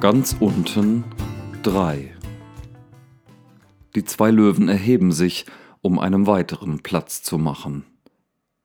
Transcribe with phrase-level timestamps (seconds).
[0.00, 1.02] Ganz unten
[1.64, 2.14] drei.
[3.96, 5.44] Die zwei Löwen erheben sich,
[5.82, 7.84] um einem weiteren Platz zu machen.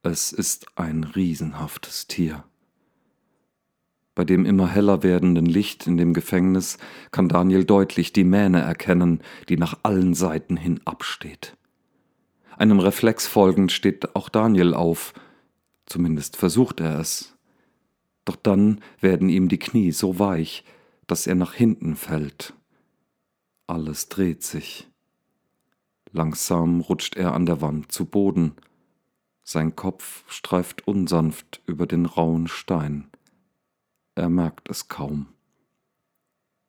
[0.04, 2.44] Es ist ein riesenhaftes Tier.
[4.14, 6.78] Bei dem immer heller werdenden Licht in dem Gefängnis
[7.10, 11.58] kann Daniel deutlich die Mähne erkennen, die nach allen Seiten hin absteht.
[12.58, 15.16] Einem Reflex folgend steht auch Daniel auf,
[15.88, 17.36] zumindest versucht er es.
[18.24, 20.64] Doch dann werden ihm die Knie so weich,
[21.14, 22.56] dass er nach hinten fällt.
[23.68, 24.90] Alles dreht sich.
[26.12, 28.54] Langsam rutscht er an der Wand zu Boden.
[29.44, 33.12] Sein Kopf streift unsanft über den rauen Stein.
[34.16, 35.28] Er merkt es kaum.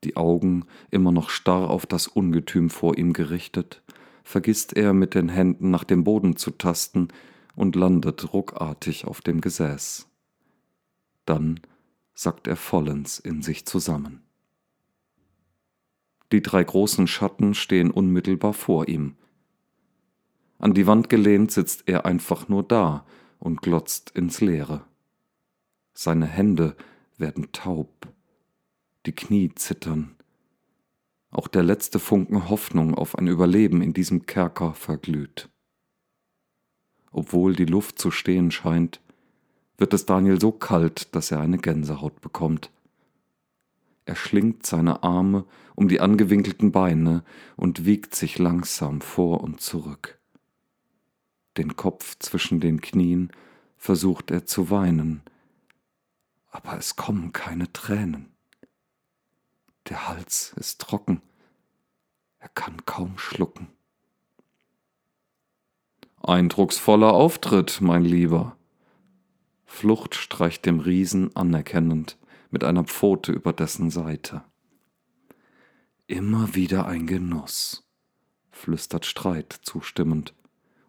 [0.04, 3.82] Die Augen immer noch starr auf das Ungetüm vor ihm gerichtet,
[4.24, 7.08] vergisst er mit den Händen nach dem Boden zu tasten
[7.56, 10.06] und landet ruckartig auf dem Gesäß.
[11.24, 11.60] Dann
[12.12, 14.23] sackt er vollends in sich zusammen.
[16.34, 19.14] Die drei großen Schatten stehen unmittelbar vor ihm.
[20.58, 23.06] An die Wand gelehnt sitzt er einfach nur da
[23.38, 24.84] und glotzt ins Leere.
[25.92, 26.74] Seine Hände
[27.18, 28.08] werden taub,
[29.06, 30.16] die Knie zittern.
[31.30, 35.48] Auch der letzte Funken Hoffnung auf ein Überleben in diesem Kerker verglüht.
[37.12, 39.00] Obwohl die Luft zu stehen scheint,
[39.78, 42.72] wird es Daniel so kalt, dass er eine Gänsehaut bekommt.
[44.06, 47.24] Er schlingt seine Arme um die angewinkelten Beine
[47.56, 50.19] und wiegt sich langsam vor und zurück.
[51.56, 53.32] Den Kopf zwischen den Knien
[53.77, 55.22] versucht er zu weinen,
[56.50, 58.32] aber es kommen keine Tränen.
[59.88, 61.22] Der Hals ist trocken,
[62.38, 63.69] er kann kaum schlucken.
[66.22, 68.56] Eindrucksvoller Auftritt, mein Lieber.
[69.66, 72.19] Flucht streicht dem Riesen anerkennend
[72.54, 74.44] mit einer Pfote über dessen Seite.
[76.06, 77.84] Immer wieder ein Genuss,
[78.53, 80.34] flüstert Streit zustimmend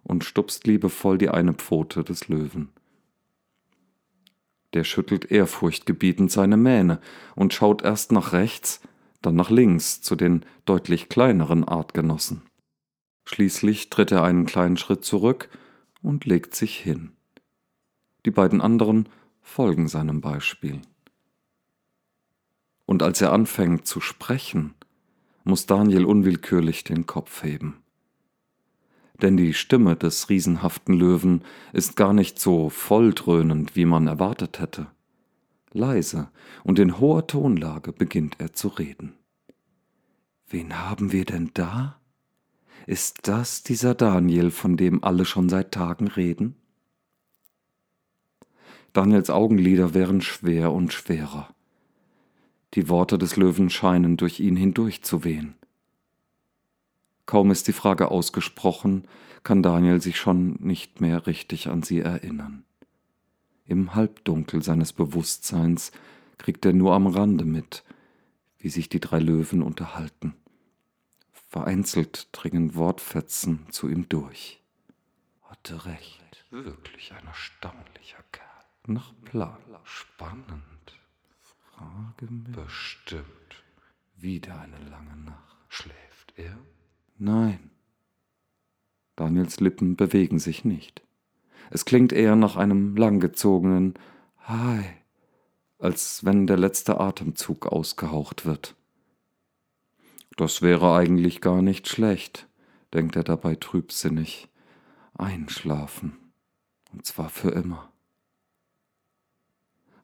[0.04, 2.70] und stupst liebevoll die eine Pfote des Löwen.
[4.76, 7.02] Der schüttelt ehrfurchtgebietend seine Mähne
[7.36, 8.80] und schaut erst nach rechts,
[9.24, 12.44] dann nach links zu den deutlich kleineren Artgenossen.
[13.24, 15.50] Schließlich tritt er einen kleinen Schritt zurück
[16.04, 17.14] und legt sich hin.
[18.24, 19.10] Die beiden anderen
[19.42, 20.80] folgen seinem Beispiel.
[22.86, 24.74] Und als er anfängt zu sprechen,
[25.44, 27.82] muss Daniel unwillkürlich den Kopf heben.
[29.22, 34.88] Denn die Stimme des riesenhaften Löwen ist gar nicht so volldröhnend, wie man erwartet hätte.
[35.72, 36.30] Leise
[36.64, 39.14] und in hoher Tonlage beginnt er zu reden.
[40.48, 42.00] Wen haben wir denn da?
[42.88, 46.56] Ist das dieser Daniel, von dem alle schon seit Tagen reden?
[48.94, 51.55] Daniels Augenlider wären schwer und schwerer.
[52.76, 55.56] Die Worte des Löwen scheinen durch ihn hindurch zu wehen.
[57.26, 59.08] Kaum ist die Frage ausgesprochen,
[59.44, 62.66] kann Daniel sich schon nicht mehr richtig an sie erinnern.
[63.66, 65.92] Im Halbdunkel seines Bewusstseins
[66.38, 67.84] kriegt er nur am Rande mit,
[68.60, 70.36] wie sich die drei Löwen unterhalten.
[71.32, 74.62] Vereinzelt dringen Wortfetzen zu ihm durch.
[75.44, 78.46] Hatte recht, wirklich ein erstaunlicher Kerl.
[78.88, 80.75] Nach Plan, spannend.
[81.78, 82.56] Frage mich.
[82.56, 83.26] Bestimmt.
[84.16, 85.58] Wieder eine lange Nacht.
[85.68, 86.58] Schläft er?
[87.18, 87.72] Nein.
[89.16, 91.02] Daniels Lippen bewegen sich nicht.
[91.70, 93.96] Es klingt eher nach einem langgezogenen
[94.40, 94.84] Hi,
[95.80, 98.76] als wenn der letzte Atemzug ausgehaucht wird.
[100.38, 102.48] Das wäre eigentlich gar nicht schlecht,
[102.94, 104.50] denkt er dabei trübsinnig.
[105.18, 106.18] Einschlafen,
[106.92, 107.90] und zwar für immer.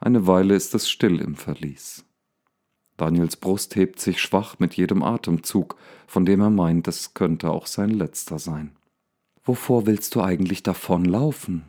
[0.03, 2.03] Eine Weile ist es still im Verlies.
[2.97, 5.75] Daniels Brust hebt sich schwach mit jedem Atemzug,
[6.07, 8.75] von dem er meint, es könnte auch sein letzter sein.
[9.43, 11.65] Wovor willst du eigentlich davonlaufen?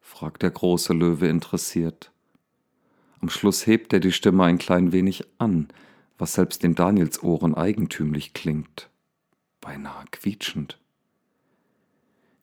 [0.00, 2.10] fragt der große Löwe interessiert.
[3.20, 5.68] Am Schluss hebt er die Stimme ein klein wenig an,
[6.18, 8.90] was selbst in Daniels Ohren eigentümlich klingt,
[9.60, 10.80] beinahe quietschend.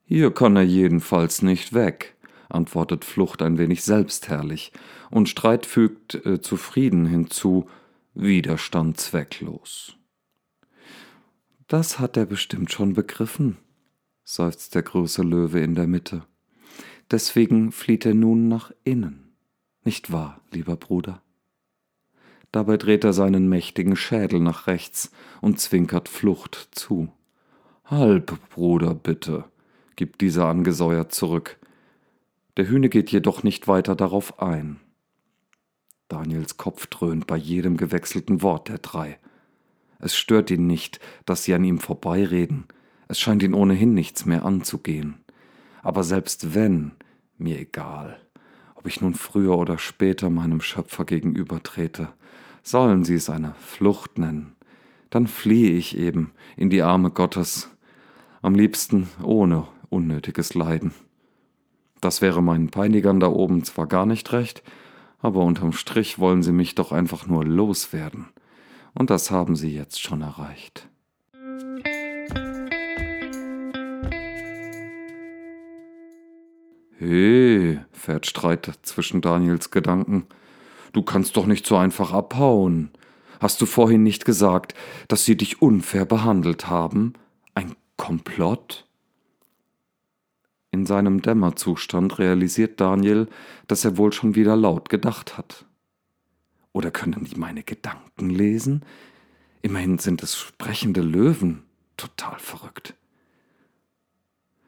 [0.05, 2.14] Hier kann er jedenfalls nicht weg,
[2.50, 4.71] antwortet Flucht ein wenig selbstherrlich,
[5.12, 7.69] und Streit fügt äh, zufrieden hinzu,
[8.13, 9.97] Widerstand zwecklos.
[11.68, 13.57] Das hat er bestimmt schon begriffen,
[14.24, 16.24] seufzt der große Löwe in der Mitte.
[17.12, 19.33] Deswegen flieht er nun nach innen.
[19.83, 21.21] Nicht wahr, lieber Bruder?
[22.51, 25.12] Dabei dreht er seinen mächtigen Schädel nach rechts
[25.42, 27.12] und zwinkert Flucht zu.
[27.83, 29.44] Halb, Bruder, bitte,
[29.95, 31.57] gibt dieser angesäuert zurück.
[32.57, 34.80] Der Hühne geht jedoch nicht weiter darauf ein.
[36.07, 39.19] Daniels Kopf dröhnt bei jedem gewechselten Wort der drei.
[40.00, 42.66] Es stört ihn nicht, dass sie an ihm vorbeireden.
[43.07, 45.16] Es scheint ihn ohnehin nichts mehr anzugehen.
[45.81, 46.92] Aber selbst wenn,
[47.38, 48.19] mir egal,
[48.75, 52.10] ob ich nun früher oder später meinem Schöpfer gegenübertrete,
[52.63, 54.56] sollen sie es eine Flucht nennen.
[55.10, 57.69] Dann fliehe ich eben in die Arme Gottes,
[58.42, 60.94] am liebsten ohne unnötiges Leiden.
[62.06, 64.62] Das wäre meinen Peinigern da oben zwar gar nicht recht,
[65.22, 68.28] aber unterm Strich wollen sie mich doch einfach nur loswerden.
[68.94, 70.88] Und das haben sie jetzt schon erreicht.
[77.00, 80.28] He, fährt Streit zwischen Daniels Gedanken.
[80.94, 82.92] Du kannst doch nicht so einfach abhauen.
[83.40, 84.75] Hast du vorhin nicht gesagt,
[85.07, 87.13] dass sie dich unfair behandelt haben?
[87.56, 88.84] Ein Komplott?
[90.75, 93.30] In seinem Dämmerzustand realisiert Daniel,
[93.66, 95.66] dass er wohl schon wieder laut gedacht hat.
[96.74, 98.83] Oder können die meine Gedanken lesen?
[99.62, 101.63] Immerhin sind es sprechende Löwen.
[101.95, 102.94] Total verrückt.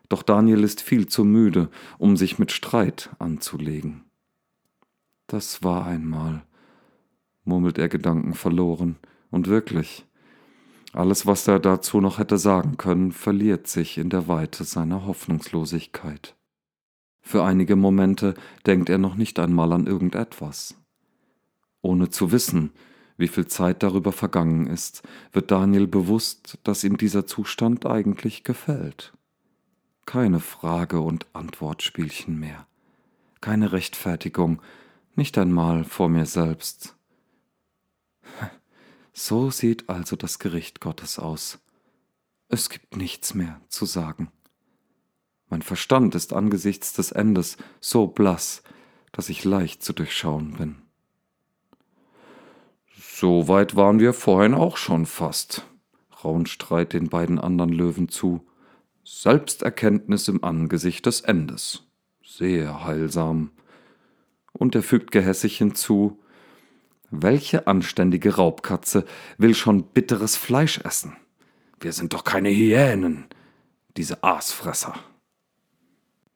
[0.08, 1.68] Doch Daniel ist viel zu müde,
[1.98, 4.06] um sich mit Streit anzulegen.
[5.28, 6.42] Das war einmal,
[7.44, 8.96] murmelt er gedankenverloren,
[9.30, 10.06] und wirklich,
[10.94, 16.36] alles, was er dazu noch hätte sagen können, verliert sich in der Weite seiner Hoffnungslosigkeit.
[17.22, 18.36] Für einige Momente
[18.66, 20.76] denkt er noch nicht einmal an irgendetwas.
[21.82, 22.72] Ohne zu wissen,
[23.18, 25.04] wie viel Zeit darüber vergangen ist,
[25.34, 29.14] wird Daniel bewusst, dass ihm dieser Zustand eigentlich gefällt.
[30.06, 32.66] Keine Frage- und Antwortspielchen mehr,
[33.42, 34.62] keine Rechtfertigung,
[35.16, 36.96] nicht einmal vor mir selbst.
[39.20, 41.58] So sieht also das Gericht Gottes aus.
[42.50, 44.32] Es gibt nichts mehr zu sagen.
[45.50, 48.62] Mein Verstand ist angesichts des Endes so blass,
[49.14, 50.76] dass ich leicht zu durchschauen bin.
[52.96, 55.66] So weit waren wir vorhin auch schon fast,
[56.24, 58.48] raunt Streit den beiden anderen Löwen zu.
[59.04, 61.88] Selbsterkenntnis im Angesicht des Endes.
[62.24, 63.50] Sehr heilsam.
[64.54, 66.20] Und er fügt gehässig hinzu,
[67.10, 69.06] welche anständige Raubkatze
[69.38, 71.16] will schon bitteres Fleisch essen?
[71.80, 73.26] Wir sind doch keine Hyänen,
[73.96, 74.96] diese Aasfresser.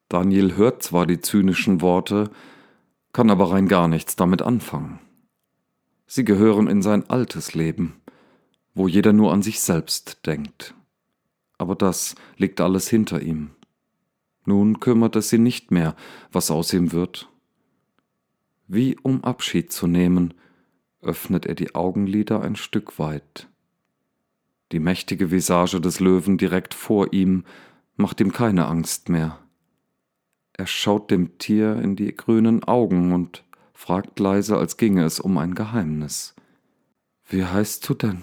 [0.08, 2.30] Daniel hört zwar die zynischen Worte,
[3.12, 4.98] kann aber rein gar nichts damit anfangen.
[6.06, 8.00] Sie gehören in sein altes Leben,
[8.74, 10.74] wo jeder nur an sich selbst denkt.
[11.58, 13.50] Aber das liegt alles hinter ihm.
[14.44, 15.94] Nun kümmert es sie nicht mehr,
[16.30, 17.28] was aus ihm wird.
[18.66, 20.34] Wie um Abschied zu nehmen,
[21.02, 23.48] öffnet er die Augenlider ein Stück weit.
[24.72, 27.44] Die mächtige Visage des Löwen direkt vor ihm
[27.96, 29.38] macht ihm keine Angst mehr.
[30.54, 33.44] Er schaut dem Tier in die grünen Augen und
[33.74, 36.34] fragt leise, als ginge es um ein Geheimnis.
[37.28, 38.22] Wie heißt du denn?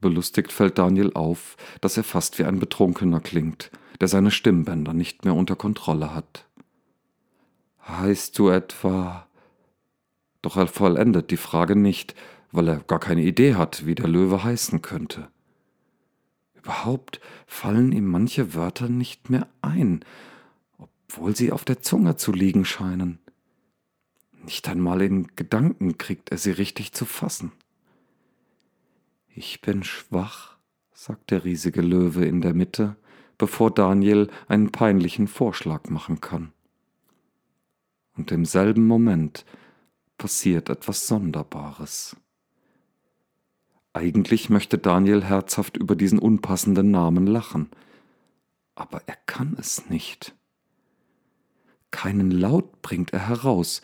[0.00, 3.70] Belustigt fällt Daniel auf, dass er fast wie ein Betrunkener klingt,
[4.00, 6.46] der seine Stimmbänder nicht mehr unter Kontrolle hat.
[7.88, 9.26] Heißt du etwa?
[10.46, 12.14] Doch er vollendet die Frage nicht,
[12.52, 15.26] weil er gar keine Idee hat, wie der Löwe heißen könnte.
[16.54, 20.04] Überhaupt fallen ihm manche Wörter nicht mehr ein,
[20.78, 23.18] obwohl sie auf der Zunge zu liegen scheinen.
[24.44, 27.50] Nicht einmal in Gedanken kriegt er sie richtig zu fassen.
[29.34, 30.58] Ich bin schwach,
[30.94, 32.94] sagt der riesige Löwe in der Mitte,
[33.36, 36.52] bevor Daniel einen peinlichen Vorschlag machen kann.
[38.16, 39.44] Und im selben Moment
[40.18, 42.16] passiert etwas Sonderbares.
[43.92, 47.70] Eigentlich möchte Daniel herzhaft über diesen unpassenden Namen lachen,
[48.74, 50.34] aber er kann es nicht.
[51.90, 53.80] Keinen Laut bringt er heraus,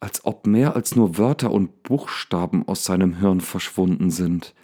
[0.00, 4.54] als ob mehr als nur Wörter und Buchstaben aus seinem Hirn verschwunden sind.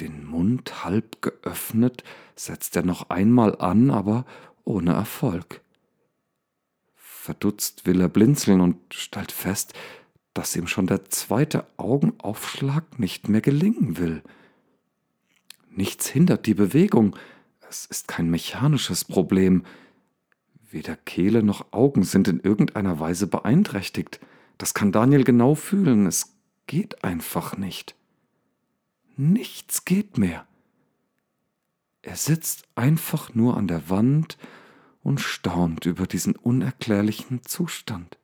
[0.00, 2.02] Den Mund halb geöffnet,
[2.34, 4.24] setzt er noch einmal an, aber
[4.64, 5.60] ohne Erfolg.
[7.22, 9.74] Verdutzt will er blinzeln und stellt fest,
[10.34, 14.24] dass ihm schon der zweite Augenaufschlag nicht mehr gelingen will.
[15.70, 17.14] Nichts hindert die Bewegung,
[17.70, 19.64] es ist kein mechanisches Problem,
[20.68, 24.18] Weder Kehle noch Augen sind in irgendeiner Weise beeinträchtigt.
[24.58, 26.06] Das kann Daniel genau fühlen.
[26.06, 26.34] Es
[26.66, 27.94] geht einfach nicht.
[29.16, 30.44] Nichts geht mehr.
[32.00, 34.38] Er sitzt einfach nur an der Wand
[35.02, 38.18] und staunt über diesen unerklärlichen Zustand.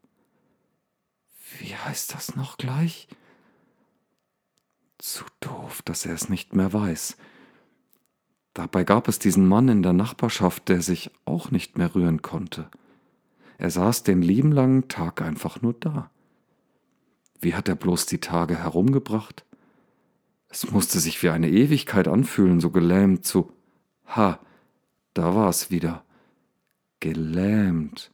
[1.58, 3.08] Wie heißt das noch gleich?
[4.98, 7.16] Zu doof, dass er es nicht mehr weiß.
[8.54, 12.68] Dabei gab es diesen Mann in der Nachbarschaft, der sich auch nicht mehr rühren konnte.
[13.56, 16.10] Er saß den lieben langen Tag einfach nur da.
[17.40, 19.44] Wie hat er bloß die Tage herumgebracht?
[20.48, 23.52] Es musste sich wie eine Ewigkeit anfühlen, so gelähmt zu.
[24.06, 24.40] Ha,
[25.14, 26.04] da war es wieder.
[27.00, 28.10] Gelähmt.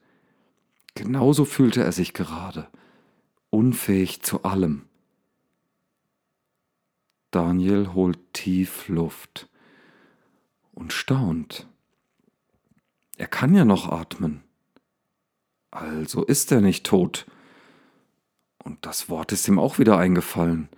[0.94, 2.68] Genauso fühlte er sich gerade,
[3.50, 4.86] unfähig zu allem.
[7.30, 9.48] Daniel holt tief Luft
[10.72, 11.66] und staunt.
[13.16, 14.42] Er kann ja noch atmen.
[15.70, 17.26] Also ist er nicht tot.
[18.62, 20.68] Und das Wort ist ihm auch wieder eingefallen.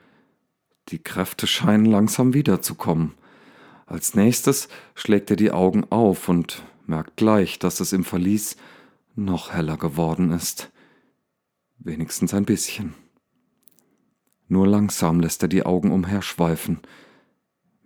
[0.88, 3.14] Die Kräfte scheinen langsam wiederzukommen.
[3.86, 8.56] Als nächstes schlägt er die Augen auf und merkt gleich, dass es im Verlies
[9.14, 10.70] noch heller geworden ist.
[11.78, 12.94] Wenigstens ein bisschen.
[14.48, 16.80] Nur langsam lässt er die Augen umherschweifen.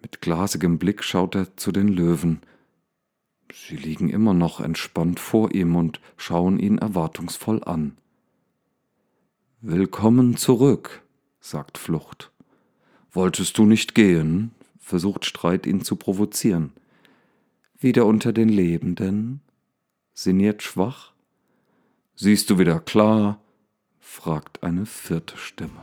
[0.03, 2.41] Mit glasigem Blick schaut er zu den Löwen.
[3.53, 7.97] Sie liegen immer noch entspannt vor ihm und schauen ihn erwartungsvoll an.
[9.61, 11.03] Willkommen zurück,
[11.41, 12.31] sagt Flucht.
[13.13, 14.53] Wolltest du nicht gehen?
[14.79, 16.73] versucht Streit ihn zu provozieren.
[17.83, 19.41] Wieder unter den Lebenden?
[20.13, 21.15] sinniert schwach.
[22.15, 23.41] Siehst du wieder klar?
[23.99, 25.81] fragt eine vierte Stimme.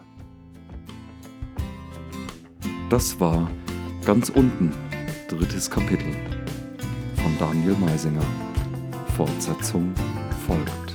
[2.91, 3.49] Das war
[4.05, 4.71] ganz unten,
[5.27, 6.13] drittes Kapitel
[7.15, 8.25] von Daniel Meisinger.
[9.15, 9.91] Fortsetzung
[10.45, 10.86] folgt.